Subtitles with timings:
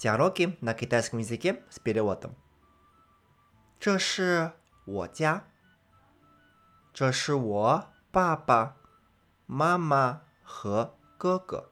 [0.00, 2.31] Диалоги на китайском языке с переводом.
[3.79, 4.53] 这是
[4.85, 5.47] 我家。
[6.93, 8.77] 这是我爸爸
[9.45, 11.71] 妈妈和哥哥。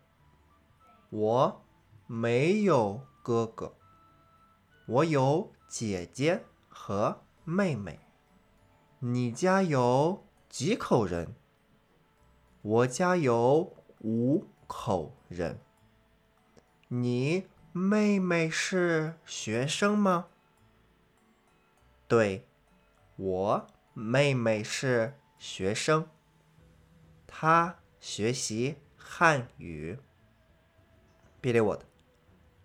[1.10, 1.66] 我
[2.06, 3.76] 没有哥哥，
[4.86, 8.00] 我有姐姐和妹妹。
[9.00, 11.36] 你家有几口人？
[12.62, 15.60] 我家有五口人。
[16.90, 20.27] 你 妹妹是学生吗？
[22.07, 22.47] 对，
[23.17, 26.07] 我妹妹是学生，
[27.27, 29.99] 她学习汉语。
[31.41, 31.85] 别理我的，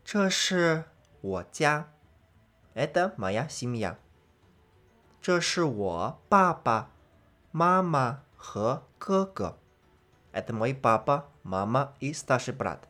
[0.04, 0.86] 这是
[1.22, 1.91] 我家。
[2.76, 3.96] Это моя семья。
[5.22, 6.91] 这是我爸爸
[7.52, 9.58] 妈妈和哥哥。
[10.32, 12.88] Это мой папа, мама и старший брат。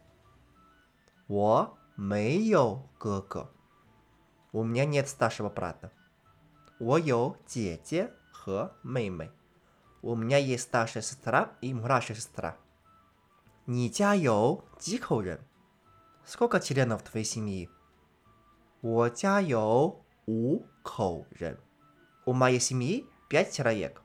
[1.28, 3.52] 我 没有哥哥。
[4.52, 5.92] У меня нет старшего брата。
[6.80, 9.32] 我有姐姐和妹妹。
[10.02, 12.58] У меня есть старшая сестра и младшая сестра。
[13.66, 15.42] 你家有几口人？
[16.26, 17.70] Сколько членов твоей семьи？
[18.82, 21.60] 我家有五口人。
[22.26, 24.02] У моей семьи пять человек。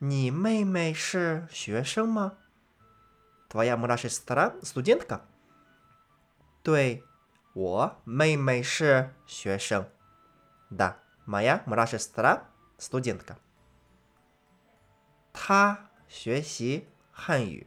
[0.00, 2.38] 你妹妹是学生吗？
[3.50, 5.22] Твоя младшая сестра студентка？
[6.62, 7.02] 对，
[7.54, 9.88] 我妹妹是学生。
[10.70, 13.38] Да, моя младшая сестра студентка。
[15.32, 17.66] 她学习汉语。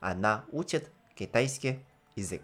[0.00, 2.42] Она учит китайский язык。